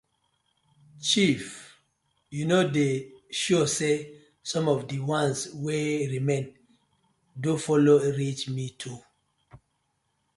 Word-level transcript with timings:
Chief 1.09 1.43
yu 2.35 2.43
no 2.51 2.59
dey 2.75 2.93
sure 3.39 3.67
say 3.77 3.95
som 4.49 4.63
of 4.73 4.79
di 4.89 4.97
ones 5.19 5.39
wey 5.63 5.87
remain 6.13 6.45
do 7.43 7.51
follow 7.65 7.97
reach 8.19 8.41
me 8.55 8.65
too. 8.81 8.99